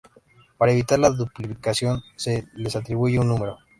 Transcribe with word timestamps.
Para 0.57 0.71
evitar 0.71 0.97
la 0.97 1.11
duplicación, 1.11 2.01
se 2.15 2.47
les 2.55 2.75
atribuye 2.75 3.19
un 3.19 3.27
número. 3.27 3.59